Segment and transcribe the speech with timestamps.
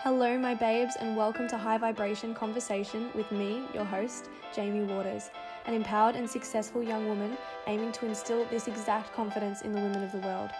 [0.00, 5.30] Hello, my babes, and welcome to High Vibration Conversation with me, your host, Jamie Waters,
[5.64, 7.36] an empowered and successful young woman
[7.66, 10.50] aiming to instill this exact confidence in the women of the world.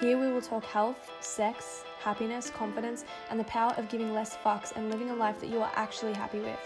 [0.00, 4.74] Here we will talk health, sex, happiness, confidence, and the power of giving less fucks
[4.74, 6.58] and living a life that you are actually happy with.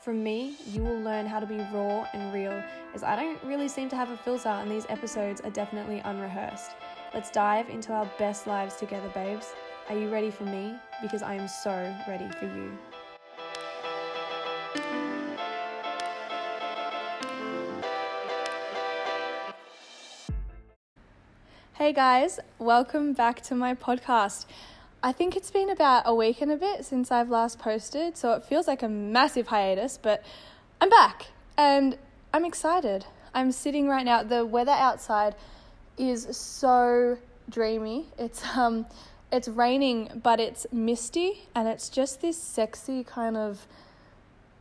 [0.00, 2.60] From me, you will learn how to be raw and real,
[2.92, 6.72] as I don't really seem to have a filter, and these episodes are definitely unrehearsed.
[7.14, 9.54] Let's dive into our best lives together, babes.
[9.88, 10.74] Are you ready for me?
[11.02, 11.70] Because I am so
[12.06, 12.78] ready for you.
[21.74, 24.46] Hey guys, welcome back to my podcast.
[25.02, 28.34] I think it's been about a week and a bit since I've last posted, so
[28.34, 30.22] it feels like a massive hiatus, but
[30.80, 31.26] I'm back
[31.58, 31.98] and
[32.32, 33.04] I'm excited.
[33.34, 34.22] I'm sitting right now.
[34.22, 35.34] The weather outside
[35.98, 37.18] is so
[37.50, 38.06] dreamy.
[38.16, 38.86] It's um
[39.32, 43.66] it's raining, but it's misty and it's just this sexy kind of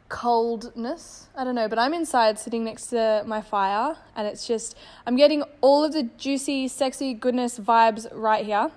[0.08, 1.28] coldness.
[1.36, 5.18] I don't know, but I'm inside sitting next to my fire and it's just, I'm
[5.18, 8.72] getting all of the juicy, sexy goodness vibes right here.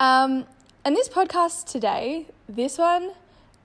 [0.00, 0.46] Um,
[0.82, 3.12] and this podcast today, this one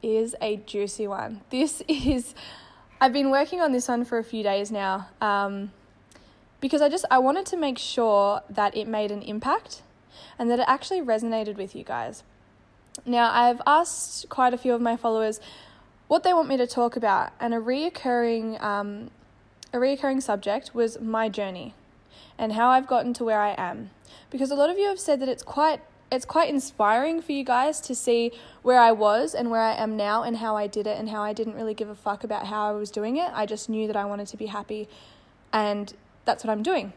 [0.04, 1.42] is a juicy one.
[1.50, 2.36] This is,
[3.00, 5.72] I've been working on this one for a few days now um,
[6.60, 9.82] because I just, I wanted to make sure that it made an impact
[10.38, 12.24] and that it actually resonated with you guys.
[13.06, 15.40] Now, I've asked quite a few of my followers
[16.08, 19.10] what they want me to talk about, and a reoccurring, um,
[19.74, 21.74] a reoccurring subject was my journey
[22.38, 23.90] and how I've gotten to where I am.
[24.30, 27.44] Because a lot of you have said that it's quite it's quite inspiring for you
[27.44, 30.86] guys to see where I was and where I am now and how I did
[30.86, 33.32] it and how I didn't really give a fuck about how I was doing it.
[33.34, 34.88] I just knew that I wanted to be happy
[35.52, 35.92] and
[36.24, 36.94] that's what I'm doing.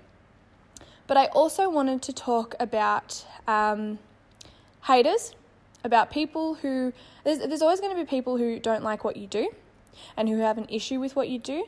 [1.08, 3.98] But I also wanted to talk about um,
[4.84, 5.34] haters,
[5.82, 6.92] about people who,
[7.24, 9.50] there's, there's always going to be people who don't like what you do
[10.16, 11.64] and who have an issue with what you do.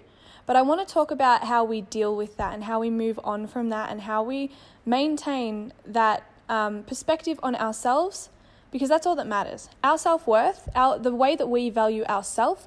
[0.47, 3.19] But I want to talk about how we deal with that and how we move
[3.25, 4.51] on from that and how we
[4.85, 8.29] maintain that um, perspective on ourselves
[8.71, 9.69] because that's all that matters.
[9.83, 12.67] Our self worth, our the way that we value ourselves,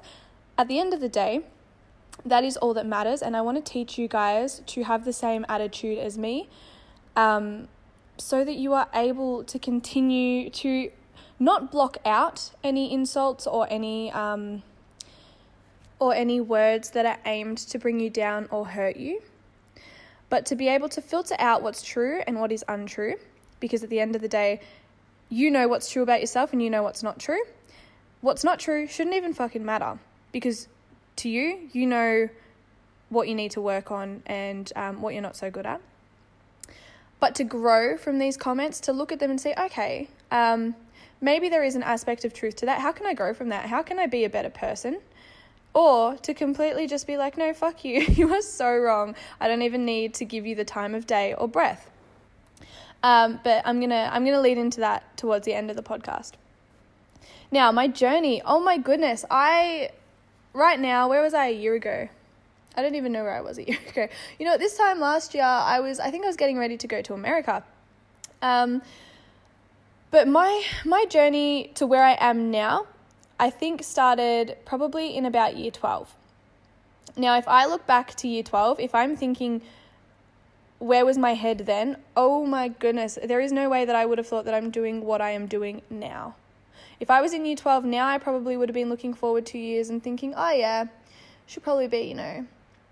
[0.58, 1.42] at the end of the day,
[2.24, 3.22] that is all that matters.
[3.22, 6.48] And I want to teach you guys to have the same attitude as me
[7.16, 7.68] um,
[8.16, 10.90] so that you are able to continue to
[11.38, 14.12] not block out any insults or any.
[14.12, 14.62] Um,
[15.98, 19.22] or any words that are aimed to bring you down or hurt you,
[20.28, 23.14] but to be able to filter out what's true and what is untrue,
[23.60, 24.60] because at the end of the day,
[25.30, 27.42] you know what's true about yourself and you know what's not true.
[28.20, 29.98] What's not true shouldn't even fucking matter
[30.32, 30.68] because
[31.16, 32.28] to you, you know
[33.08, 35.80] what you need to work on and um, what you're not so good at.
[37.20, 40.74] But to grow from these comments, to look at them and say, okay, um,
[41.20, 42.80] maybe there is an aspect of truth to that.
[42.80, 43.66] How can I grow from that?
[43.66, 45.00] How can I be a better person?
[45.72, 48.00] Or to completely just be like, no, fuck you.
[48.08, 49.14] you are so wrong.
[49.40, 51.90] I don't even need to give you the time of day or breath.
[53.02, 56.32] Um, but I'm gonna I'm gonna lead into that towards the end of the podcast.
[57.50, 58.40] Now, my journey.
[58.44, 59.90] Oh my goodness, I
[60.54, 62.08] right now, where was I a year ago?
[62.76, 64.08] I don't even know where I was a year ago.
[64.38, 66.78] You know, at this time last year, I was, I think I was getting ready
[66.78, 67.62] to go to America.
[68.40, 68.80] Um,
[70.10, 72.86] but my, my journey to where I am now,
[73.38, 76.14] I think started probably in about year 12.
[77.16, 79.62] Now, if I look back to year 12, if I'm thinking,
[80.78, 81.96] where was my head then?
[82.16, 85.04] Oh my goodness, there is no way that I would have thought that I'm doing
[85.04, 86.36] what I am doing now.
[87.00, 89.58] If I was in year 12 now, I probably would have been looking forward two
[89.58, 90.86] years and thinking, oh yeah,
[91.46, 92.46] she'll probably be, you know,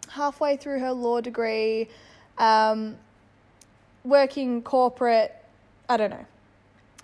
[0.08, 1.88] halfway through her law degree,
[2.38, 2.96] um,
[4.04, 5.34] working corporate,
[5.88, 6.26] I don't know.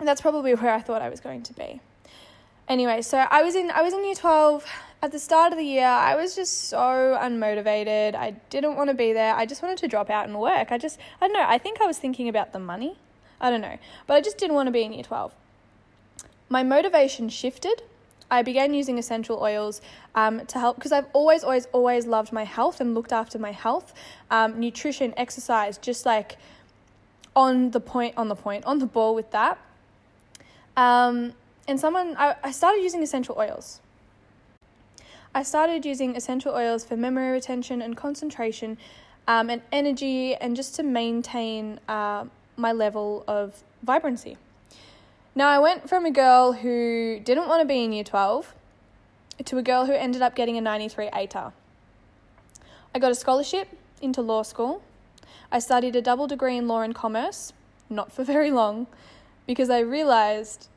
[0.01, 1.81] That's probably where I thought I was going to be.
[2.67, 4.63] Anyway, so I was in I was in year 12
[5.01, 5.87] at the start of the year.
[5.87, 8.13] I was just so unmotivated.
[8.13, 9.35] I didn't want to be there.
[9.35, 10.71] I just wanted to drop out and work.
[10.71, 11.45] I just I don't know.
[11.47, 12.97] I think I was thinking about the money.
[13.41, 13.77] I don't know.
[14.05, 15.33] But I just didn't want to be in year 12
[16.49, 17.83] my motivation shifted.
[18.31, 19.81] I began using essential oils
[20.13, 23.51] um, to help because I've always, always, always loved my health and looked after my
[23.51, 23.93] health,
[24.29, 26.37] um, nutrition, exercise, just like
[27.35, 29.57] on the point, on the point, on the ball with that.
[30.77, 31.33] Um,
[31.67, 33.81] and someone, I, I started using essential oils.
[35.33, 38.77] I started using essential oils for memory retention and concentration
[39.27, 42.25] um, and energy and just to maintain uh,
[42.57, 44.37] my level of vibrancy.
[45.35, 48.55] Now, I went from a girl who didn't want to be in year 12
[49.45, 51.53] to a girl who ended up getting a 93 ATAR.
[52.93, 53.67] I got a scholarship
[54.01, 54.81] into law school.
[55.51, 57.53] I studied a double degree in law and commerce,
[57.89, 58.87] not for very long,
[59.45, 60.67] because I realized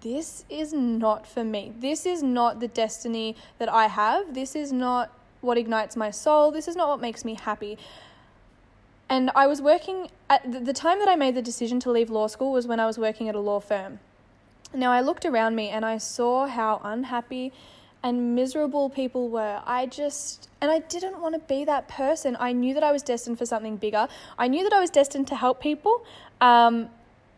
[0.00, 1.72] this is not for me.
[1.78, 4.34] This is not the destiny that I have.
[4.34, 6.50] This is not what ignites my soul.
[6.50, 7.78] This is not what makes me happy.
[9.08, 12.26] And I was working at the time that I made the decision to leave law
[12.26, 14.00] school was when I was working at a law firm.
[14.74, 17.52] Now I looked around me and I saw how unhappy
[18.02, 19.62] and miserable people were.
[19.66, 22.36] I just, and I didn't want to be that person.
[22.38, 24.08] I knew that I was destined for something bigger.
[24.38, 26.04] I knew that I was destined to help people.
[26.40, 26.90] Um,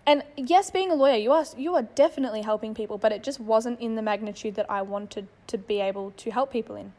[0.06, 3.38] and yes, being a lawyer, you are you are definitely helping people, but it just
[3.38, 6.92] wasn't in the magnitude that I wanted to be able to help people in.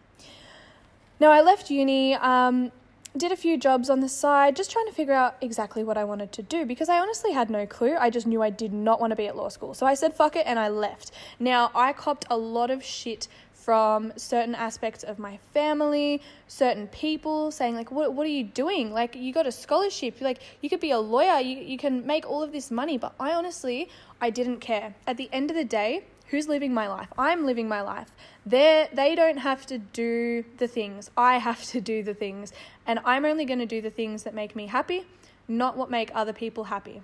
[1.19, 2.15] Now I left uni.
[2.15, 2.71] Um,
[3.17, 6.03] did a few jobs on the side, just trying to figure out exactly what I
[6.03, 7.95] wanted to do because I honestly had no clue.
[7.99, 9.73] I just knew I did not want to be at law school.
[9.73, 11.11] So I said, fuck it, and I left.
[11.39, 17.51] Now, I copped a lot of shit from certain aspects of my family, certain people
[17.51, 18.91] saying like, "What what are you doing?
[18.91, 20.19] Like, you got a scholarship.
[20.19, 21.39] Like, you could be a lawyer.
[21.39, 24.95] You you can make all of this money." But I honestly, I didn't care.
[25.05, 27.09] At the end of the day, who's living my life?
[27.17, 28.11] I'm living my life.
[28.45, 31.11] They they don't have to do the things.
[31.15, 32.51] I have to do the things,
[32.87, 35.05] and I'm only going to do the things that make me happy,
[35.47, 37.03] not what make other people happy.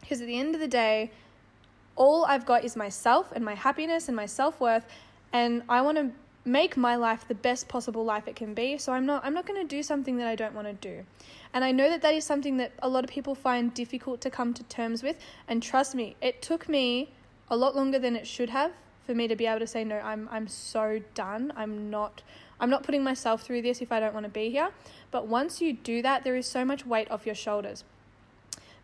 [0.00, 1.10] Because at the end of the day,
[1.96, 4.86] all I've got is myself and my happiness and my self-worth
[5.32, 6.10] and I want to
[6.44, 8.78] make my life the best possible life it can be.
[8.78, 11.04] So I'm not I'm not going to do something that I don't want to do.
[11.54, 14.30] And I know that that is something that a lot of people find difficult to
[14.30, 15.16] come to terms with,
[15.46, 17.10] and trust me, it took me
[17.52, 18.72] a lot longer than it should have
[19.04, 21.52] for me to be able to say no, I'm I'm so done.
[21.54, 22.22] I'm not
[22.58, 24.70] I'm not putting myself through this if I don't want to be here.
[25.10, 27.84] But once you do that, there is so much weight off your shoulders.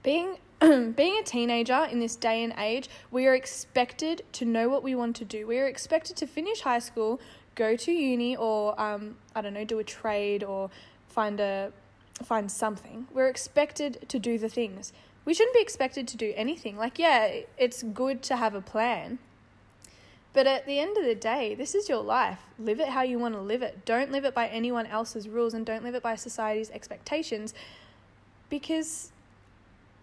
[0.03, 4.83] Being being a teenager in this day and age, we are expected to know what
[4.83, 5.47] we want to do.
[5.47, 7.21] We are expected to finish high school,
[7.55, 10.69] go to uni, or um, I don't know, do a trade or
[11.09, 11.73] find a
[12.23, 13.07] find something.
[13.15, 14.93] We're expected to do the things.
[15.29, 16.79] We shouldn't be expected to do anything.
[16.79, 19.19] Like, yeah, it's good to have a plan.
[20.33, 22.39] But at the end of the day, this is your life.
[22.59, 23.85] Live it how you want to live it.
[23.85, 27.53] Don't live it by anyone else's rules and don't live it by society's expectations
[28.49, 29.13] because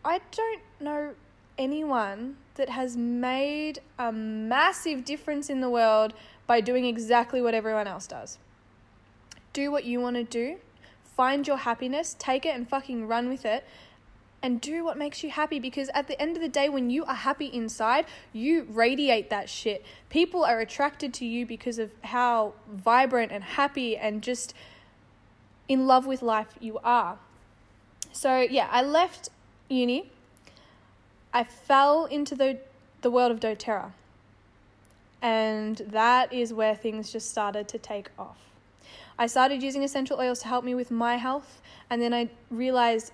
[0.03, 1.15] I don't know
[1.57, 6.13] anyone that has made a massive difference in the world
[6.45, 8.37] by doing exactly what everyone else does.
[9.53, 10.57] Do what you want to do,
[11.03, 13.65] find your happiness, take it and fucking run with it,
[14.41, 17.03] and do what makes you happy because at the end of the day, when you
[17.05, 19.83] are happy inside, you radiate that shit.
[20.09, 24.53] People are attracted to you because of how vibrant and happy and just
[25.67, 27.17] in love with life you are.
[28.11, 29.29] So, yeah, I left
[29.67, 30.11] uni,
[31.33, 32.59] I fell into the,
[33.01, 33.91] the world of doTERRA.
[35.21, 38.37] And that is where things just started to take off.
[39.17, 43.11] I started using essential oils to help me with my health, and then I realized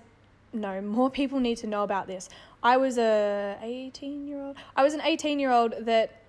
[0.52, 2.28] no, more people need to know about this.
[2.62, 4.56] I was a 18 year old.
[4.76, 6.22] I was an 18 year old that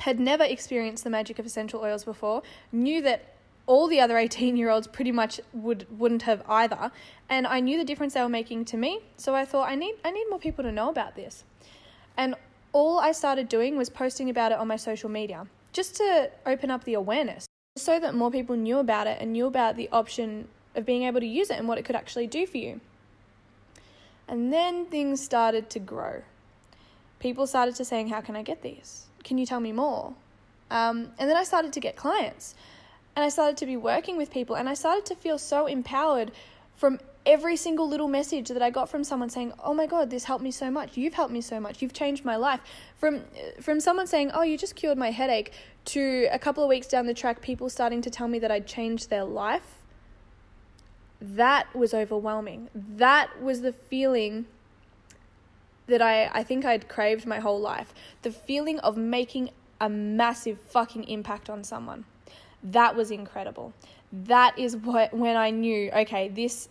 [0.00, 2.42] had never experienced the magic of essential oils before,
[2.72, 3.36] knew that
[3.66, 6.90] all the other 18 year olds pretty much would wouldn't have either
[7.28, 9.94] and I knew the difference they were making to me so I thought I need
[10.04, 11.44] I need more people to know about this
[12.16, 12.34] and
[12.72, 16.70] all I started doing was posting about it on my social media just to open
[16.70, 17.46] up the awareness
[17.76, 21.20] so that more people knew about it and knew about the option of being able
[21.20, 22.80] to use it and what it could actually do for you
[24.30, 26.22] and then things started to grow
[27.18, 30.14] people started to saying how can I get these can you tell me more
[30.70, 32.54] um, and then I started to get clients
[33.16, 36.30] and I started to be working with people and I started to feel so empowered
[36.76, 40.24] from every single little message that I got from someone saying, "Oh my god, this
[40.24, 40.96] helped me so much.
[40.96, 41.82] You've helped me so much.
[41.82, 42.60] You've changed my life."
[42.98, 43.24] From
[43.60, 45.52] from someone saying, "Oh, you just cured my headache,"
[45.86, 48.66] to a couple of weeks down the track people starting to tell me that I'd
[48.66, 49.79] changed their life.
[51.20, 52.68] That was overwhelming.
[52.74, 54.46] That was the feeling
[55.86, 57.92] that I, I think I'd craved my whole life.
[58.22, 59.50] The feeling of making
[59.80, 62.04] a massive fucking impact on someone.
[62.62, 63.72] That was incredible.
[64.12, 66.68] That is what when I knew, okay, this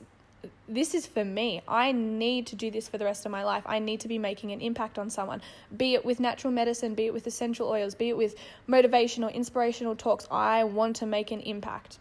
[0.69, 1.61] this is for me.
[1.67, 3.63] I need to do this for the rest of my life.
[3.65, 5.41] I need to be making an impact on someone,
[5.75, 8.35] be it with natural medicine, be it with essential oils, be it with
[8.67, 10.27] motivational, inspirational talks.
[10.31, 11.97] I want to make an impact.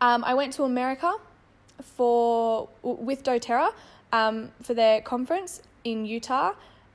[0.00, 1.14] Um, I went to America
[1.82, 3.72] for with DoTerra
[4.12, 6.52] um, for their conference in Utah,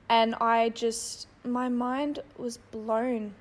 [0.09, 3.33] and I just my mind was blown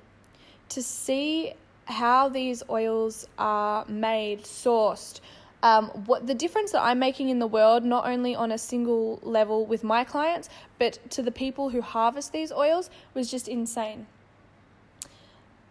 [0.69, 1.53] to see
[1.85, 5.19] how these oils are made, sourced,
[5.63, 9.19] um, what the difference that I'm making in the world, not only on a single
[9.21, 10.49] level with my clients,
[10.79, 14.07] but to the people who harvest these oils, was just insane.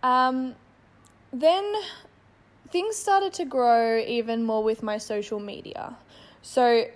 [0.02, 0.54] Um,
[1.32, 1.72] then
[2.70, 5.96] things started to grow even more with my social media.
[6.42, 6.86] So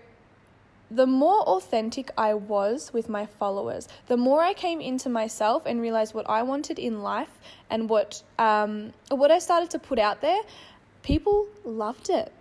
[0.91, 5.81] the more authentic I was with my followers, the more I came into myself and
[5.81, 7.31] realized what I wanted in life
[7.71, 10.41] and what um, what I started to put out there,
[11.03, 12.33] people loved it.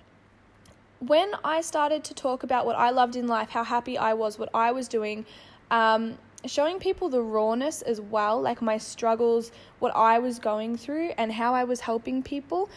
[0.99, 4.39] When I started to talk about what I loved in life, how happy I was,
[4.39, 5.25] what I was doing,
[5.69, 11.11] um, showing people the rawness as well, like my struggles, what I was going through,
[11.17, 12.69] and how I was helping people,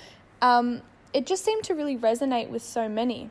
[0.42, 3.30] um, it just seemed to really resonate with so many.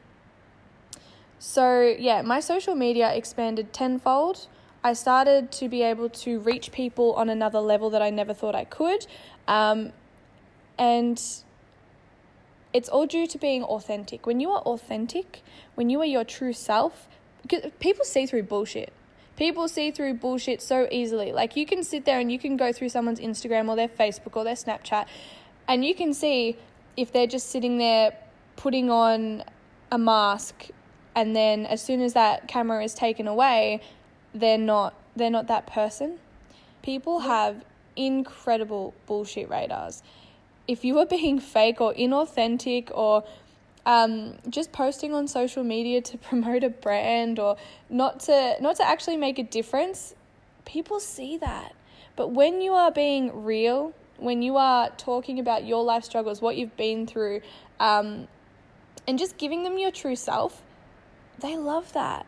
[1.39, 4.47] So, yeah, my social media expanded tenfold.
[4.83, 8.55] I started to be able to reach people on another level that I never thought
[8.55, 9.05] I could.
[9.47, 9.91] Um,
[10.77, 11.21] and
[12.73, 14.25] it's all due to being authentic.
[14.25, 15.41] When you are authentic,
[15.75, 17.07] when you are your true self,
[17.79, 18.91] people see through bullshit.
[19.37, 21.31] People see through bullshit so easily.
[21.31, 24.35] Like you can sit there and you can go through someone's Instagram or their Facebook
[24.35, 25.07] or their Snapchat
[25.67, 26.57] and you can see
[26.97, 28.15] if they're just sitting there
[28.55, 29.43] putting on
[29.91, 30.69] a mask
[31.15, 33.81] and then as soon as that camera is taken away,
[34.33, 36.19] they're not they're not that person.
[36.81, 37.63] People have
[37.95, 40.03] incredible bullshit radars.
[40.67, 43.23] If you are being fake or inauthentic or
[43.85, 47.55] um, just posting on social media to promote a brand or
[47.89, 50.13] not to not to actually make a difference,
[50.65, 51.73] people see that.
[52.17, 56.55] But when you are being real, when you are talking about your life struggles, what
[56.57, 57.41] you've been through,
[57.79, 58.27] um,
[59.07, 60.61] and just giving them your true self,
[61.39, 62.25] they love that.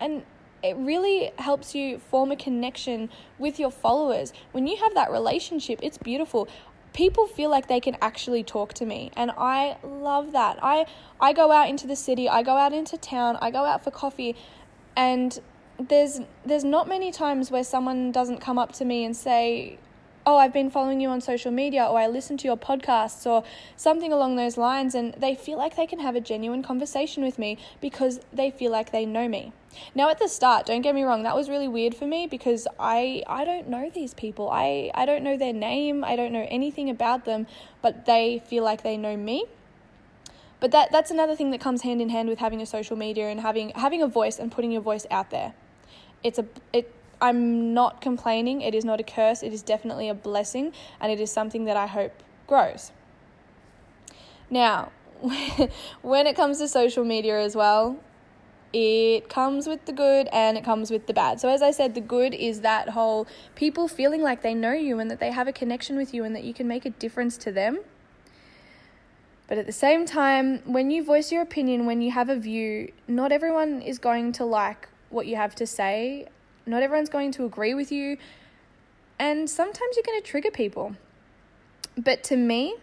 [0.00, 0.24] And
[0.62, 4.32] it really helps you form a connection with your followers.
[4.52, 6.48] When you have that relationship, it's beautiful.
[6.92, 10.58] People feel like they can actually talk to me, and I love that.
[10.62, 10.86] I
[11.20, 13.90] I go out into the city, I go out into town, I go out for
[13.90, 14.34] coffee,
[14.96, 15.38] and
[15.78, 19.78] there's there's not many times where someone doesn't come up to me and say,
[20.26, 23.44] oh, I've been following you on social media, or I listen to your podcasts, or
[23.76, 27.38] something along those lines, and they feel like they can have a genuine conversation with
[27.38, 29.52] me because they feel like they know me.
[29.94, 32.66] Now, at the start, don't get me wrong, that was really weird for me because
[32.80, 34.50] I I don't know these people.
[34.50, 36.02] I I don't know their name.
[36.02, 37.46] I don't know anything about them,
[37.80, 39.44] but they feel like they know me.
[40.58, 43.28] But that that's another thing that comes hand in hand with having a social media
[43.28, 45.54] and having having a voice and putting your voice out there.
[46.22, 48.60] It's a it I'm not complaining.
[48.60, 49.42] It is not a curse.
[49.42, 52.12] It is definitely a blessing, and it is something that I hope
[52.46, 52.92] grows.
[54.50, 54.92] Now,
[56.02, 57.98] when it comes to social media as well,
[58.72, 61.40] it comes with the good and it comes with the bad.
[61.40, 64.98] So, as I said, the good is that whole people feeling like they know you
[64.98, 67.36] and that they have a connection with you and that you can make a difference
[67.38, 67.78] to them.
[69.48, 72.92] But at the same time, when you voice your opinion, when you have a view,
[73.06, 76.28] not everyone is going to like what you have to say
[76.66, 78.18] not everyone's going to agree with you,
[79.18, 80.96] and sometimes you're going to trigger people.
[81.96, 82.76] But to me,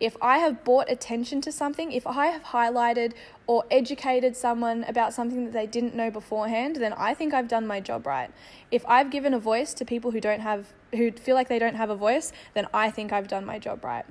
[0.00, 3.14] if I have brought attention to something, if I have highlighted
[3.46, 7.66] or educated someone about something that they didn't know beforehand, then I think I've done
[7.66, 8.30] my job right.
[8.70, 11.74] If I've given a voice to people who don't have who feel like they don't
[11.74, 14.06] have a voice, then I think I've done my job right.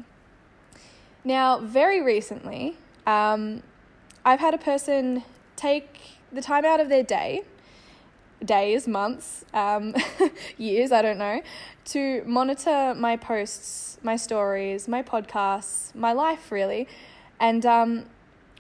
[1.24, 3.64] Now, very recently, um,
[4.26, 5.24] I've had a person
[5.56, 6.02] take
[6.32, 7.44] the time out of their day
[8.44, 9.96] days, months, um,
[10.58, 11.42] years, I don't know,
[11.86, 16.88] to monitor my posts, my stories, my podcasts, my life really,
[17.40, 18.06] and um,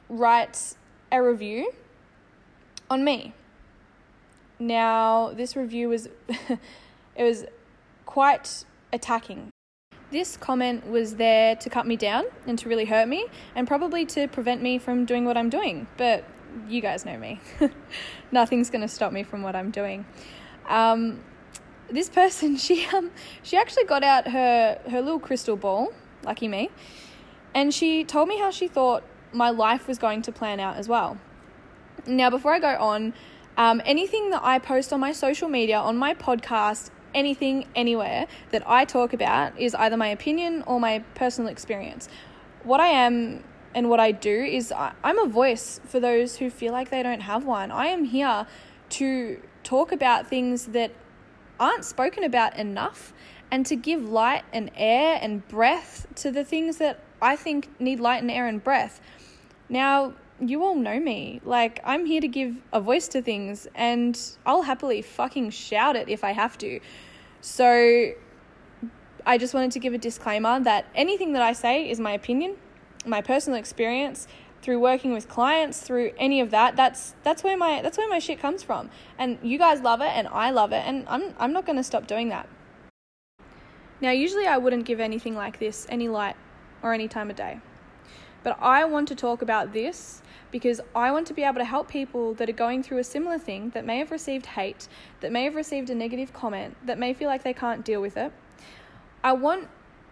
[0.10, 0.75] write
[1.12, 1.72] a review
[2.89, 3.34] on me.
[4.60, 6.07] Now, this review was
[7.15, 7.46] it was
[8.05, 9.50] quite attacking.
[10.10, 14.05] This comment was there to cut me down and to really hurt me and probably
[14.07, 15.88] to prevent me from doing what I'm doing.
[15.98, 16.24] But
[16.68, 17.39] you guys know me.
[18.32, 20.06] Nothing's going to stop me from what I'm doing.
[20.68, 21.22] Um,
[21.89, 23.12] this person, she um,
[23.44, 26.70] she actually got out her her little crystal ball, lucky me,
[27.54, 30.88] and she told me how she thought my life was going to plan out as
[30.88, 31.18] well.
[32.06, 33.13] Now, before I go on,
[33.58, 38.63] um, anything that I post on my social media, on my podcast, anything, anywhere that
[38.68, 42.08] I talk about is either my opinion or my personal experience.
[42.63, 46.50] What I am and what I do is I, I'm a voice for those who
[46.50, 47.71] feel like they don't have one.
[47.71, 48.47] I am here
[48.89, 50.91] to talk about things that
[51.59, 53.13] aren't spoken about enough
[53.51, 58.00] and to give light and air and breath to the things that I think need
[58.00, 59.01] light and air and breath.
[59.69, 61.41] Now, you all know me.
[61.43, 66.09] Like, I'm here to give a voice to things, and I'll happily fucking shout it
[66.09, 66.79] if I have to.
[67.41, 68.12] So,
[69.25, 72.55] I just wanted to give a disclaimer that anything that I say is my opinion
[73.08, 74.28] my personal experience
[74.62, 78.20] through working with clients through any of that that's that's where my that's where my
[78.20, 78.90] shit comes from.
[79.18, 81.84] And you guys love it and I love it and I'm I'm not going to
[81.84, 82.48] stop doing that.
[84.02, 86.36] Now usually I wouldn't give anything like this any light
[86.82, 87.60] or any time of day.
[88.44, 90.22] But I want to talk about this
[90.52, 93.38] because I want to be able to help people that are going through a similar
[93.38, 94.88] thing, that may have received hate,
[95.20, 98.16] that may have received a negative comment, that may feel like they can't deal with
[98.16, 98.32] it.
[99.24, 99.68] I want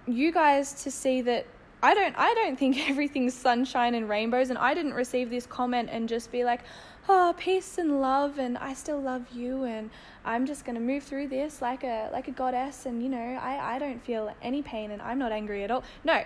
[0.07, 1.45] you guys to see that
[1.85, 5.89] I don't I don't think everything's sunshine and rainbows and I didn't receive this comment
[5.91, 6.61] and just be like,
[7.07, 9.91] "Oh, peace and love and I still love you and
[10.25, 13.39] I'm just going to move through this like a like a goddess and you know,
[13.39, 16.23] I I don't feel any pain and I'm not angry at all." No.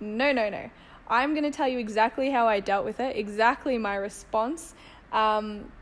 [0.00, 0.70] No, no, no.
[1.08, 4.74] I'm going to tell you exactly how I dealt with it, exactly my response.
[5.10, 5.72] Um,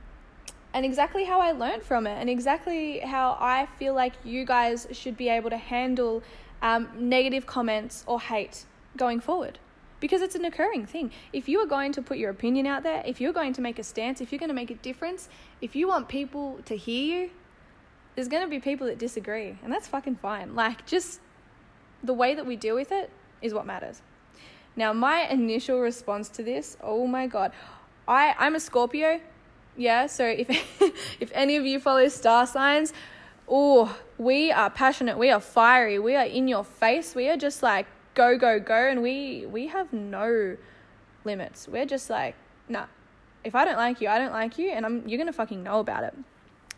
[0.73, 4.87] and exactly how I learned from it, and exactly how I feel like you guys
[4.93, 6.23] should be able to handle
[6.63, 8.65] um, negative comments or hate
[8.97, 9.59] going forward
[10.01, 11.11] because it's an occurring thing.
[11.33, 13.79] If you are going to put your opinion out there, if you're going to make
[13.79, 15.29] a stance, if you're going to make a difference,
[15.61, 17.31] if you want people to hear you,
[18.15, 20.55] there's going to be people that disagree, and that's fucking fine.
[20.55, 21.21] Like, just
[22.03, 23.11] the way that we deal with it
[23.43, 24.03] is what matters.
[24.75, 27.53] Now, my initial response to this, oh my god,
[28.07, 29.21] I I'm a Scorpio,
[29.77, 30.07] yeah.
[30.07, 30.49] So if
[31.21, 32.93] if any of you follow star signs,
[33.49, 37.63] oh, we are passionate, we are fiery, we are in your face, we are just
[37.63, 37.87] like
[38.17, 40.57] go go go, and we we have no
[41.25, 41.69] limits.
[41.69, 42.35] We're just like
[42.69, 42.87] nah.
[43.45, 45.79] If I don't like you, I don't like you, and I'm you're gonna fucking know
[45.79, 46.15] about it.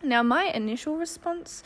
[0.03, 1.63] Now, my initial response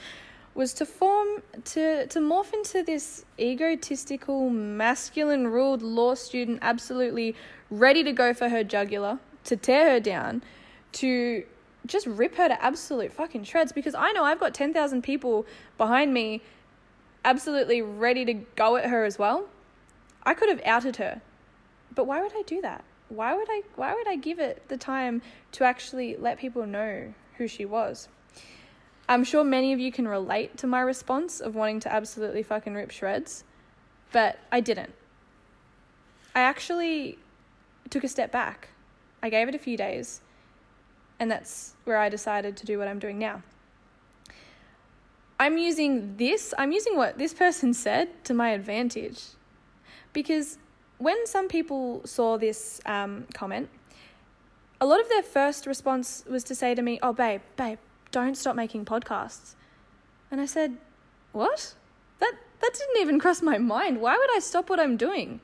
[0.56, 7.36] was to form to to morph into this egotistical masculine ruled law student absolutely
[7.70, 10.44] ready to go for her jugular to tear her down
[10.92, 11.44] to
[11.86, 15.46] just rip her to absolute fucking shreds because I know I've got 10,000 people
[15.77, 16.42] behind me
[17.25, 19.48] absolutely ready to go at her as well.
[20.24, 21.22] I could have outed her.
[21.94, 22.84] But why would I do that?
[23.10, 25.22] Why would I why would I give it the time
[25.53, 28.08] to actually let people know who she was?
[29.08, 32.74] I'm sure many of you can relate to my response of wanting to absolutely fucking
[32.74, 33.44] rip shreds,
[34.12, 34.94] but I didn't.
[36.34, 37.20] I actually
[37.89, 38.70] took a step back.
[39.22, 40.22] I gave it a few days,
[41.20, 43.44] and that's where I decided to do what I'm doing now.
[45.39, 49.22] I'm using this, I'm using what this person said to my advantage.
[50.13, 50.58] Because
[50.98, 53.70] when some people saw this um, comment,
[54.79, 57.79] a lot of their first response was to say to me, Oh, babe, babe,
[58.11, 59.55] don't stop making podcasts.
[60.31, 60.77] And I said,
[61.31, 61.75] What?
[62.20, 64.00] That that didn't even cross my mind.
[64.00, 65.42] Why would I stop what I'm doing?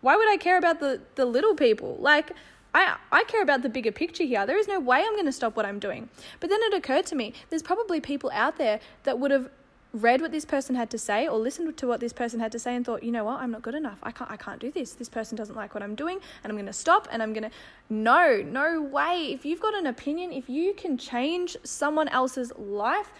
[0.00, 1.96] Why would I care about the, the little people?
[2.00, 2.32] Like
[2.74, 4.46] I I care about the bigger picture here.
[4.46, 6.08] There is no way I'm going to stop what I'm doing.
[6.40, 9.50] But then it occurred to me, there's probably people out there that would have
[9.92, 12.58] read what this person had to say or listened to what this person had to
[12.58, 13.98] say and thought, you know what, I'm not good enough.
[14.02, 14.92] I can't I can't do this.
[14.92, 17.50] This person doesn't like what I'm doing and I'm gonna stop and I'm gonna
[17.90, 19.30] No, no way.
[19.32, 23.12] If you've got an opinion, if you can change someone else's life,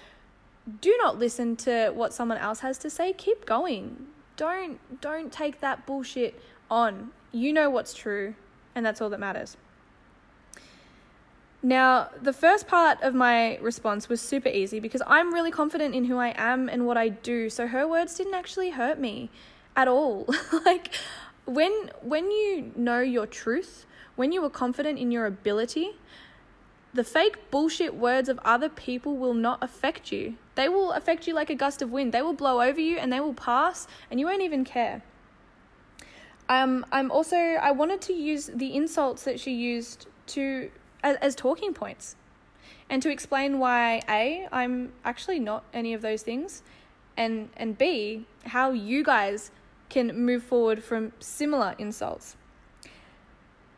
[0.80, 3.12] do not listen to what someone else has to say.
[3.12, 4.06] Keep going.
[4.37, 7.11] Don't don't take that bullshit on.
[7.32, 8.35] You know what's true,
[8.74, 9.56] and that's all that matters.
[11.62, 16.07] Now, the first part of my response was super easy because I'm really confident in
[16.07, 17.48] who I am and what I do.
[17.48, 19.31] So her words didn't actually hurt me
[19.77, 20.27] at all.
[20.64, 20.92] like
[21.44, 25.92] when when you know your truth, when you are confident in your ability,
[26.92, 30.35] the fake bullshit words of other people will not affect you.
[30.57, 32.12] They will affect you like a gust of wind.
[32.12, 35.03] They will blow over you and they will pass and you won't even care.
[36.48, 40.70] Um, I'm also I wanted to use the insults that she used to
[41.03, 42.17] as, as talking points
[42.93, 46.62] and to explain why A, I'm actually not any of those things,
[47.17, 49.51] and, and B, how you guys
[49.88, 52.37] can move forward from similar insults.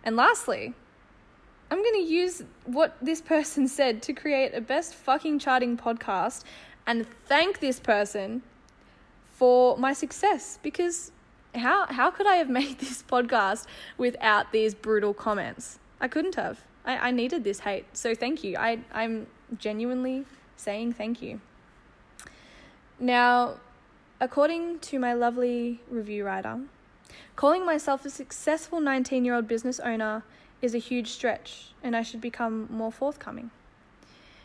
[0.02, 0.74] And lastly,
[1.70, 6.42] I'm going to use what this person said to create a best fucking charting podcast
[6.86, 8.42] and thank this person
[9.34, 11.10] for my success because
[11.54, 15.78] how how could I have made this podcast without these brutal comments?
[16.00, 16.64] I couldn't have.
[16.84, 17.86] I, I needed this hate.
[17.96, 18.56] So thank you.
[18.56, 19.26] I, I'm
[19.58, 20.24] genuinely
[20.56, 21.40] saying thank you.
[22.98, 23.56] Now,
[24.20, 26.60] according to my lovely review writer,
[27.36, 30.22] calling myself a successful 19 year old business owner
[30.62, 33.50] is a huge stretch, and I should become more forthcoming.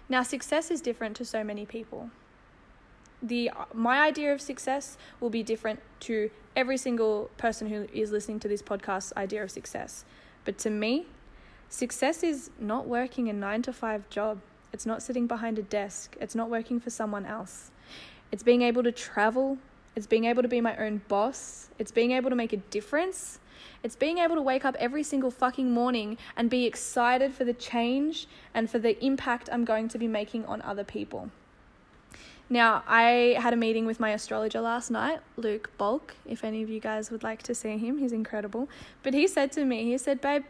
[0.09, 2.09] Now, success is different to so many people.
[3.21, 8.39] The my idea of success will be different to every single person who is listening
[8.41, 10.05] to this podcast's idea of success.
[10.45, 11.07] But to me,
[11.69, 14.39] Success is not working a nine to five job.
[14.73, 16.17] It's not sitting behind a desk.
[16.19, 17.69] It's not working for someone else.
[18.31, 19.59] It's being able to travel.
[19.95, 21.69] It's being able to be my own boss.
[21.77, 23.39] It's being able to make a difference.
[23.83, 27.53] It's being able to wake up every single fucking morning and be excited for the
[27.53, 31.29] change and for the impact I'm going to be making on other people.
[32.49, 36.15] Now, I had a meeting with my astrologer last night, Luke Bulk.
[36.25, 38.67] If any of you guys would like to see him, he's incredible.
[39.03, 40.45] But he said to me, he said, Babe,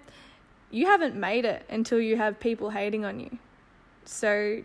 [0.72, 3.38] you haven't made it until you have people hating on you.
[4.06, 4.64] So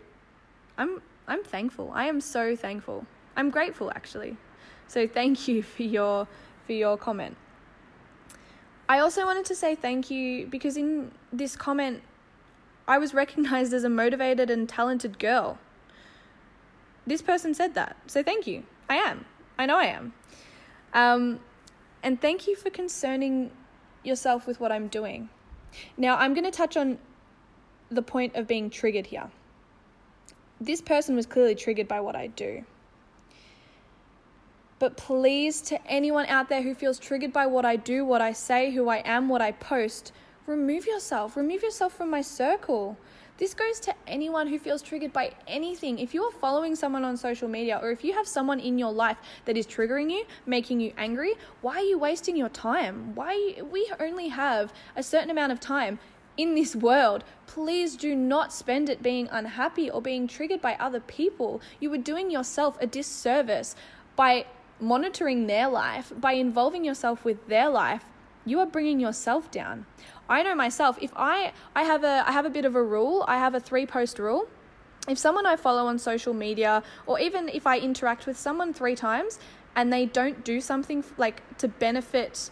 [0.77, 1.91] I'm I'm thankful.
[1.93, 3.05] I am so thankful.
[3.35, 4.37] I'm grateful actually.
[4.87, 6.27] So thank you for your
[6.65, 7.37] for your comment.
[8.87, 12.03] I also wanted to say thank you because in this comment
[12.87, 15.57] I was recognized as a motivated and talented girl.
[17.07, 17.97] This person said that.
[18.07, 18.63] So thank you.
[18.87, 19.25] I am.
[19.57, 20.13] I know I am.
[20.93, 21.39] Um,
[22.03, 23.49] and thank you for concerning
[24.03, 25.29] yourself with what I'm doing.
[25.97, 26.97] Now, I'm going to touch on
[27.89, 29.29] the point of being triggered here.
[30.59, 32.63] This person was clearly triggered by what I do.
[34.79, 38.33] But please, to anyone out there who feels triggered by what I do, what I
[38.33, 40.11] say, who I am, what I post,
[40.47, 41.37] remove yourself.
[41.37, 42.97] Remove yourself from my circle.
[43.37, 45.99] This goes to anyone who feels triggered by anything.
[45.99, 48.93] If you are following someone on social media or if you have someone in your
[48.93, 53.13] life that is triggering you, making you angry, why are you wasting your time?
[53.13, 55.99] Why we only have a certain amount of time
[56.37, 57.25] in this world.
[57.45, 61.61] Please do not spend it being unhappy or being triggered by other people.
[61.81, 63.75] You are doing yourself a disservice
[64.15, 64.45] by
[64.79, 68.05] monitoring their life, by involving yourself with their life.
[68.45, 69.87] You are bringing yourself down.
[70.27, 73.25] I know myself, if I I have a I have a bit of a rule,
[73.27, 74.47] I have a three post rule.
[75.07, 78.95] If someone I follow on social media or even if I interact with someone 3
[78.95, 79.37] times
[79.75, 82.49] and they don't do something like to benefit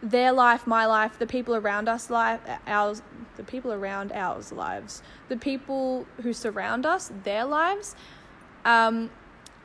[0.00, 3.02] their life, my life, the people around us life, ours,
[3.36, 7.96] the people around ours lives, the people who surround us, their lives.
[8.64, 9.10] Um,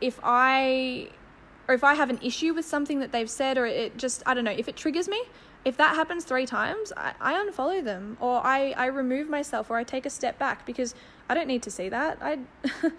[0.02, 1.10] if I
[1.68, 4.34] or if I have an issue with something that they've said, or it just I
[4.34, 5.22] don't know, if it triggers me,
[5.66, 9.78] if that happens three times, I, I unfollow them or I, I remove myself or
[9.78, 10.94] I take a step back because
[11.30, 12.18] I don't need to see that.
[12.22, 12.40] I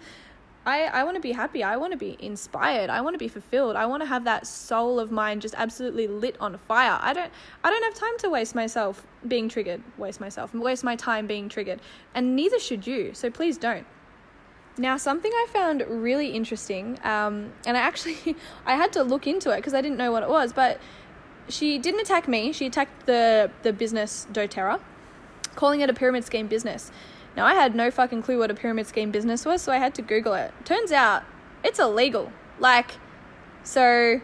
[0.65, 1.63] I, I want to be happy.
[1.63, 2.89] I want to be inspired.
[2.89, 3.75] I want to be fulfilled.
[3.75, 6.97] I want to have that soul of mine just absolutely lit on fire.
[6.99, 7.31] I don't
[7.63, 11.49] I don't have time to waste myself being triggered, waste myself, waste my time being
[11.49, 11.81] triggered.
[12.15, 13.13] And neither should you.
[13.13, 13.85] So please don't.
[14.77, 19.51] Now, something I found really interesting, um, and I actually I had to look into
[19.51, 20.79] it because I didn't know what it was, but
[21.49, 22.51] she didn't attack me.
[22.51, 24.79] She attacked the the business DoTerra,
[25.55, 26.91] calling it a pyramid scheme business.
[27.35, 29.93] Now I had no fucking clue what a pyramid scheme business was, so I had
[29.95, 30.51] to Google it.
[30.63, 31.23] Turns out
[31.63, 32.31] it's illegal.
[32.59, 32.91] Like,
[33.63, 34.21] so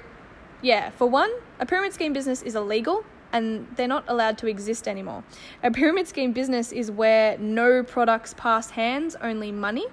[0.61, 0.91] yeah.
[0.91, 3.03] For one, a pyramid scheme business is illegal.
[3.33, 5.23] And they're not allowed to exist anymore.
[5.63, 9.85] A pyramid scheme business is where no products pass hands, only money.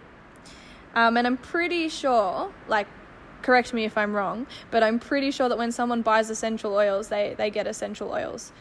[0.97, 2.89] Um, and I'm pretty sure, like
[3.43, 7.09] correct me if I'm wrong, but I'm pretty sure that when someone buys essential oils,
[7.09, 8.53] they, they get essential oils.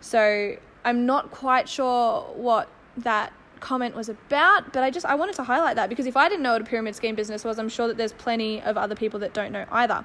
[0.00, 5.34] So I'm not quite sure what that comment was about, but I just I wanted
[5.36, 7.68] to highlight that because if I didn't know what a pyramid scheme business was, I'm
[7.68, 10.04] sure that there's plenty of other people that don't know either.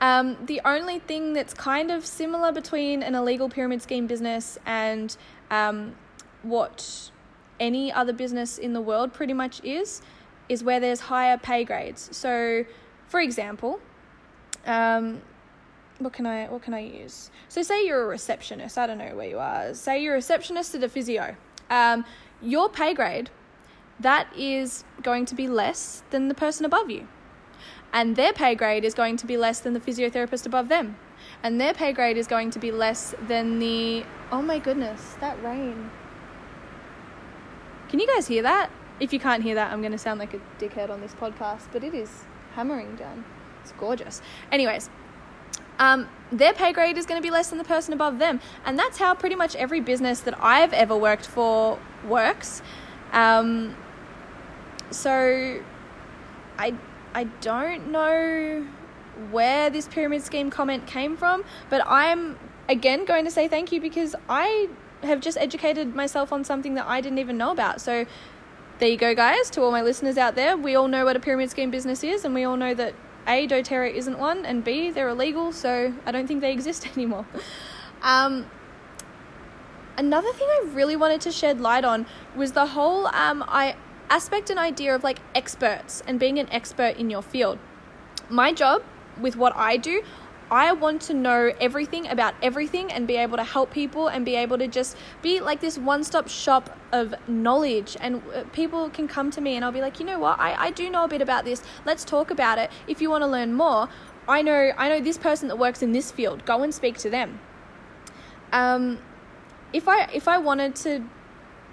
[0.00, 5.16] Um, the only thing that's kind of similar between an illegal pyramid scheme business and
[5.50, 5.94] um,
[6.42, 7.10] what
[7.58, 10.02] any other business in the world pretty much is,
[10.50, 12.14] is where there's higher pay grades.
[12.14, 12.64] So
[13.06, 13.80] for example,
[14.66, 15.22] um,
[15.98, 17.30] what can I what can I use?
[17.48, 18.76] So say you're a receptionist.
[18.76, 19.74] I don't know where you are.
[19.74, 21.36] Say you're a receptionist at a physio.
[21.70, 22.04] Um,
[22.42, 23.30] your pay grade
[23.98, 27.08] that is going to be less than the person above you,
[27.92, 30.96] and their pay grade is going to be less than the physiotherapist above them,
[31.42, 35.42] and their pay grade is going to be less than the oh my goodness that
[35.42, 35.90] rain.
[37.88, 38.70] Can you guys hear that?
[38.98, 41.68] If you can't hear that, I'm going to sound like a dickhead on this podcast,
[41.72, 42.24] but it is
[42.56, 43.24] hammering down.
[43.62, 44.22] It's gorgeous.
[44.50, 44.90] Anyways,
[45.78, 48.40] um, their pay grade is going to be less than the person above them.
[48.64, 52.62] And that's how pretty much every business that I've ever worked for works.
[53.12, 53.76] Um,
[54.90, 55.60] so
[56.58, 56.74] I,
[57.14, 58.66] I don't know
[59.30, 62.38] where this pyramid scheme comment came from, but I'm
[62.68, 64.68] again going to say thank you because I
[65.02, 67.80] have just educated myself on something that I didn't even know about.
[67.80, 68.06] So
[68.78, 69.48] there you go, guys.
[69.50, 72.24] To all my listeners out there, we all know what a pyramid scheme business is,
[72.24, 72.94] and we all know that
[73.26, 77.26] A, doTERRA isn't one, and B, they're illegal, so I don't think they exist anymore.
[78.02, 78.50] Um,
[79.96, 83.76] another thing I really wanted to shed light on was the whole um, I
[84.08, 87.58] aspect and idea of like experts and being an expert in your field.
[88.28, 88.82] My job
[89.20, 90.02] with what I do,
[90.50, 94.36] I want to know everything about everything and be able to help people and be
[94.36, 97.96] able to just be like this one stop shop of knowledge.
[98.00, 100.66] And uh, people can come to me and I'll be like, you know what, I,
[100.66, 101.62] I do know a bit about this.
[101.84, 102.70] Let's talk about it.
[102.86, 103.88] If you want to learn more,
[104.28, 106.44] I know I know this person that works in this field.
[106.44, 107.40] Go and speak to them.
[108.52, 108.98] Um,
[109.72, 111.04] if I if I wanted to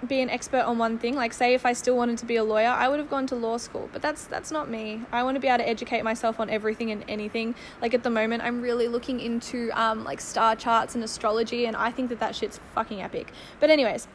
[0.08, 1.14] be an expert on one thing.
[1.14, 3.34] Like say if I still wanted to be a lawyer, I would have gone to
[3.34, 3.88] law school.
[3.92, 5.02] But that's that's not me.
[5.12, 7.54] I want to be able to educate myself on everything and anything.
[7.80, 11.76] Like at the moment, I'm really looking into um, like star charts and astrology, and
[11.76, 13.32] I think that that shit's fucking epic.
[13.60, 14.08] But anyways,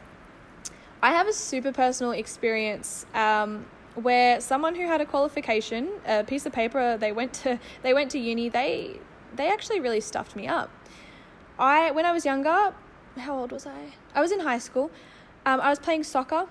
[1.02, 3.06] I have a super personal experience.
[3.14, 7.94] Um, where someone who had a qualification, a piece of paper, they went to they
[7.94, 9.00] went to uni, they
[9.34, 10.70] they actually really stuffed me up.
[11.58, 12.74] I when I was younger,
[13.16, 13.92] how old was I?
[14.14, 14.90] I was in high school.
[15.46, 16.46] Um, I was playing soccer,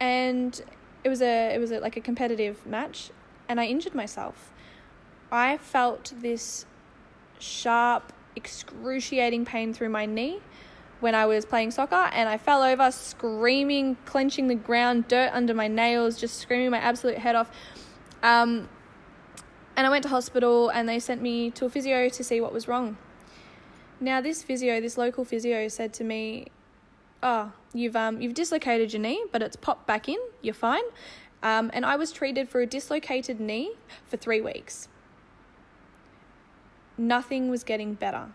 [0.00, 0.60] and
[1.04, 3.10] it was a it was a, like a competitive match,
[3.48, 4.52] and I injured myself.
[5.30, 6.64] I felt this
[7.38, 10.40] sharp, excruciating pain through my knee
[11.00, 15.54] when I was playing soccer, and I fell over, screaming, clenching the ground, dirt under
[15.54, 17.50] my nails, just screaming my absolute head off.
[18.22, 18.68] Um,
[19.76, 22.52] and I went to hospital, and they sent me to a physio to see what
[22.52, 22.96] was wrong.
[24.00, 26.48] Now, this physio, this local physio, said to me,
[27.22, 30.18] "Oh, you've um, you've dislocated your knee, but it's popped back in.
[30.42, 30.84] You're fine."
[31.42, 33.72] Um, and I was treated for a dislocated knee
[34.06, 34.88] for three weeks.
[36.96, 38.28] Nothing was getting better.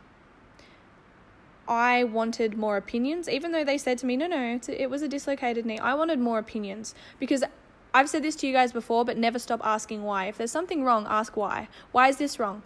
[1.67, 5.07] I wanted more opinions, even though they said to me, no, no, it was a
[5.07, 5.79] dislocated knee.
[5.79, 7.43] I wanted more opinions because
[7.93, 10.25] I've said this to you guys before, but never stop asking why.
[10.25, 11.69] If there's something wrong, ask why.
[11.91, 12.63] Why is this wrong?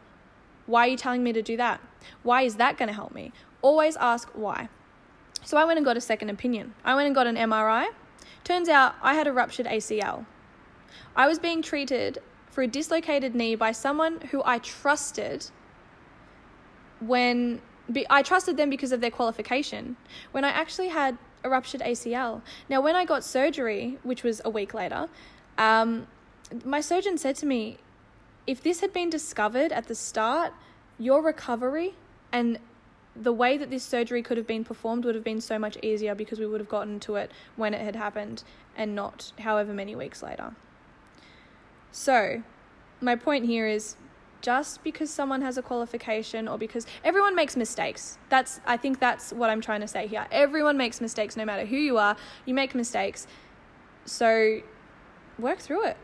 [0.65, 1.79] Why are you telling me to do that?
[2.23, 3.31] Why is that going to help me?
[3.61, 4.69] Always ask why.
[5.43, 6.73] So I went and got a second opinion.
[6.83, 7.87] I went and got an MRI.
[8.43, 10.25] Turns out I had a ruptured ACL.
[11.15, 12.19] I was being treated
[12.49, 15.45] for a dislocated knee by someone who I trusted
[16.99, 17.61] when
[18.09, 19.95] I trusted them because of their qualification
[20.31, 22.41] when I actually had a ruptured ACL.
[22.69, 25.07] Now, when I got surgery, which was a week later,
[25.57, 26.07] um,
[26.63, 27.77] my surgeon said to me,
[28.45, 30.53] if this had been discovered at the start,
[30.97, 31.95] your recovery
[32.31, 32.59] and
[33.19, 36.15] the way that this surgery could have been performed would have been so much easier
[36.15, 38.43] because we would have gotten to it when it had happened
[38.75, 40.53] and not however many weeks later.
[41.91, 42.43] So,
[43.01, 43.95] my point here is
[44.41, 48.17] just because someone has a qualification or because everyone makes mistakes.
[48.29, 50.27] That's I think that's what I'm trying to say here.
[50.31, 52.15] Everyone makes mistakes no matter who you are.
[52.45, 53.25] You make mistakes.
[54.05, 54.61] So
[55.39, 55.97] work through it.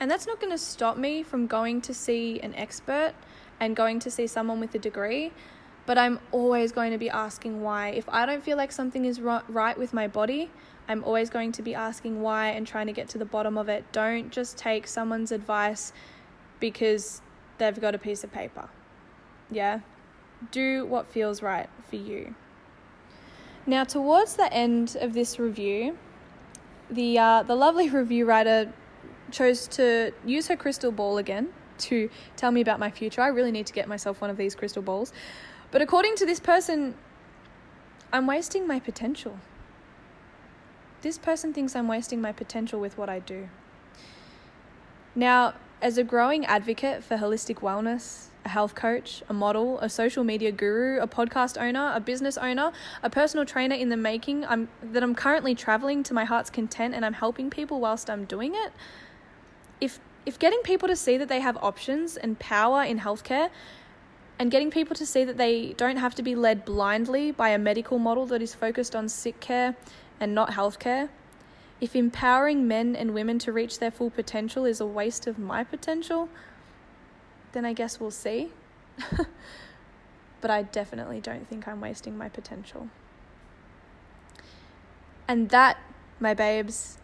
[0.00, 3.14] And that's not going to stop me from going to see an expert
[3.60, 5.32] and going to see someone with a degree,
[5.86, 7.88] but I'm always going to be asking why.
[7.88, 10.50] If I don't feel like something is right with my body,
[10.88, 13.68] I'm always going to be asking why and trying to get to the bottom of
[13.68, 13.84] it.
[13.92, 15.92] Don't just take someone's advice
[16.60, 17.20] because
[17.58, 18.68] they've got a piece of paper.
[19.50, 19.80] Yeah?
[20.50, 22.34] Do what feels right for you.
[23.66, 25.96] Now, towards the end of this review,
[26.90, 28.72] the, uh, the lovely review writer
[29.30, 33.22] chose to use her crystal ball again to tell me about my future.
[33.22, 35.12] I really need to get myself one of these crystal balls.
[35.72, 36.94] But according to this person,
[38.12, 39.38] I'm wasting my potential.
[41.00, 43.48] This person thinks I'm wasting my potential with what I do.
[45.16, 50.24] Now, as a growing advocate for holistic wellness, a health coach, a model, a social
[50.24, 54.68] media guru, a podcast owner, a business owner, a personal trainer in the making, I'm
[54.82, 58.54] that I'm currently traveling to my heart's content and I'm helping people whilst I'm doing
[58.54, 58.72] it.
[59.80, 63.50] If if getting people to see that they have options and power in healthcare
[64.38, 67.58] and getting people to see that they don't have to be led blindly by a
[67.58, 69.76] medical model that is focused on sick care
[70.18, 71.08] and not healthcare,
[71.80, 75.64] if empowering men and women to reach their full potential is a waste of my
[75.64, 76.28] potential,
[77.52, 78.50] then I guess we'll see.
[80.40, 82.88] but I definitely don't think I'm wasting my potential.
[85.26, 85.78] And that,
[86.20, 86.98] my babes,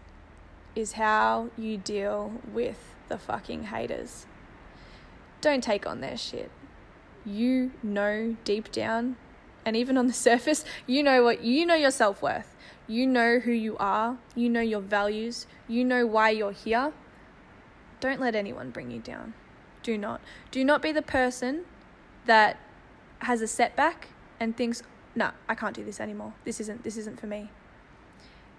[0.77, 4.27] is how you deal with the fucking haters.
[5.41, 6.51] Don't take on their shit.
[7.29, 9.17] You know deep down,
[9.64, 12.57] and even on the surface, you know what you know your self worth.
[12.87, 16.93] You know who you are, you know your values, you know why you're here.
[18.01, 19.35] Don't let anyone bring you down.
[19.83, 20.23] Do not.
[20.51, 21.64] Do not be the person
[22.25, 22.59] that
[23.21, 24.09] has a setback
[24.41, 24.83] and thinks,
[25.14, 26.33] "No, nah, I can't do this anymore.
[26.45, 27.51] This isn't this isn't for me."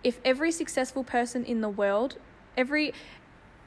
[0.03, 2.17] If every successful person in the world,
[2.55, 2.93] every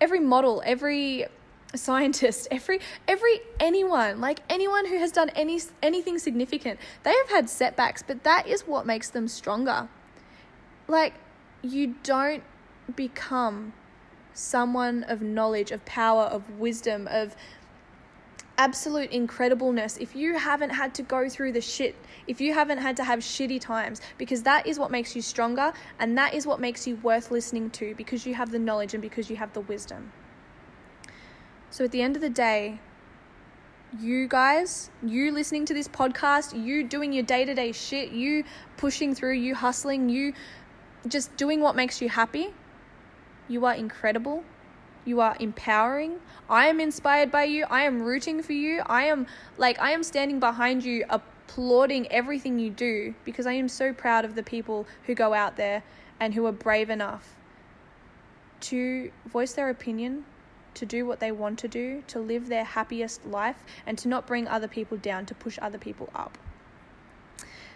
[0.01, 1.27] every model, every
[1.75, 7.51] scientist, every every anyone, like anyone who has done any anything significant, they have had
[7.51, 9.89] setbacks, but that is what makes them stronger.
[10.89, 11.15] Like,
[11.63, 12.43] you don't
[12.95, 13.73] become
[14.35, 17.37] someone of knowledge, of power, of wisdom, of
[18.59, 22.97] absolute incredibleness if you haven't had to go through the shit, if you haven't had
[22.97, 26.61] to have shitty times, because that is what makes you stronger and that is what
[26.61, 29.63] makes you worth listening to because you have the knowledge and because you have the
[29.63, 30.13] wisdom.
[31.73, 32.81] So at the end of the day,
[33.99, 38.45] you guys, you listening to this podcast, you doing your day to day shit, you
[38.77, 40.35] pushing through, you hustling, you
[41.09, 42.49] just doing what makes you happy.
[43.49, 44.45] You are incredible.
[45.07, 46.21] You are empowering.
[46.51, 47.65] I am inspired by you.
[47.71, 48.83] I am rooting for you.
[48.85, 53.71] I am like, I am standing behind you, applauding everything you do because I am
[53.71, 55.85] so proud of the people who go out there
[56.21, 57.37] and who are brave enough
[58.61, 60.27] to voice their opinion,
[60.75, 64.27] to do what they want to do, to live their happiest life, and to not
[64.27, 66.39] bring other people down, to push other people up.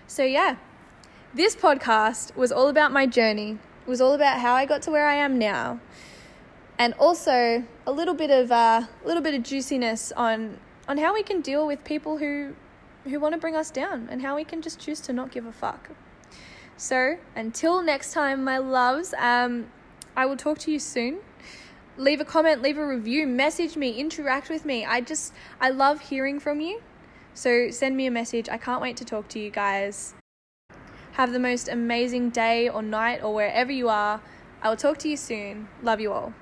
[0.07, 0.57] So, yeah,
[1.35, 4.91] this podcast was all about my journey, it was all about how I got to
[4.91, 5.81] where I am now.
[6.79, 11.15] And also a little bit of a uh, little bit of juiciness on on how
[11.15, 12.55] we can deal with people who
[13.05, 15.47] who want to bring us down and how we can just choose to not give
[15.47, 15.91] a fuck.
[16.77, 19.67] So, until next time, my loves, um,
[20.17, 21.21] I will talk to you soon.
[21.99, 24.85] Leave a comment, leave a review, message me, interact with me.
[24.85, 26.83] I just, I love hearing from you.
[27.33, 28.49] So, send me a message.
[28.49, 30.15] I can't wait to talk to you guys.
[31.13, 34.21] Have the most amazing day or night or wherever you are.
[34.61, 35.69] I will talk to you soon.
[35.83, 36.35] Love you all.